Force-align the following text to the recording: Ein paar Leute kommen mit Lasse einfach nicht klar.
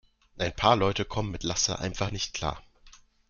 Ein 0.39 0.51
paar 0.55 0.75
Leute 0.77 1.05
kommen 1.05 1.29
mit 1.29 1.43
Lasse 1.43 1.77
einfach 1.77 2.09
nicht 2.09 2.33
klar. 2.33 2.63